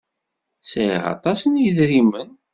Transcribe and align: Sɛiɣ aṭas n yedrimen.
Sɛiɣ 0.61 1.03
aṭas 1.13 1.39
n 1.47 1.61
yedrimen. 1.63 2.29